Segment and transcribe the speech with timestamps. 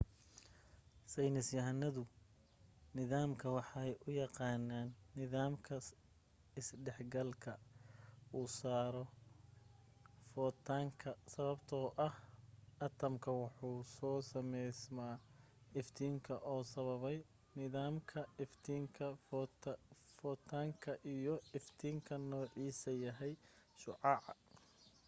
[1.13, 2.01] saynis yahanadu
[2.97, 5.75] nidaamkan waxay u yaqaanaan nidaamka
[6.59, 7.51] isdhex galka
[8.39, 9.05] u soo saaro
[10.33, 11.77] fotanka sababto
[12.07, 12.15] ah
[12.85, 15.07] atamka wuxuu ku sameysma
[15.81, 17.17] iftiinka uu sababay
[17.59, 19.05] nidaamka iftiinka
[20.19, 23.33] fotanka iyo iftiinka noocisa yahay
[23.81, 24.33] shucaca